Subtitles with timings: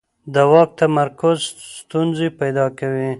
[0.33, 1.39] د واک تمرکز
[1.79, 3.09] ستونزې پیدا کوي